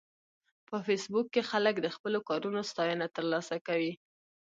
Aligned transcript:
په 0.67 0.75
فېسبوک 0.85 1.27
کې 1.33 1.41
خلک 1.51 1.75
د 1.81 1.87
خپلو 1.95 2.19
کارونو 2.29 2.61
ستاینه 2.71 3.07
ترلاسه 3.15 3.55
کوي 3.67 3.93